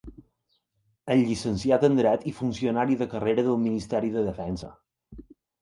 És 1.15 1.21
llicenciat 1.27 1.85
en 1.89 1.99
Dret 2.01 2.25
i 2.33 2.35
funcionari 2.39 2.99
de 3.03 3.09
carrera 3.15 3.47
del 3.51 3.63
Ministeri 3.67 4.13
de 4.17 4.29
Defensa. 4.31 4.73